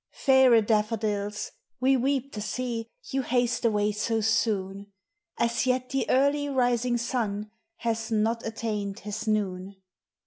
Faire 0.09 0.63
da 0.63 0.81
tfa 0.81 0.99
dills, 0.99 1.51
we 1.79 1.95
weep 1.95 2.31
to 2.33 2.41
see 2.41 2.87
You 3.11 3.21
haste 3.21 3.63
away 3.63 3.91
so 3.91 4.19
soone; 4.19 4.87
As 5.37 5.67
yet 5.67 5.89
the 5.91 6.09
early 6.09 6.49
rising 6.49 6.97
sun 6.97 7.51
Has 7.75 8.09
not 8.11 8.43
attained 8.43 9.01
his 9.01 9.27
noone. 9.27 9.75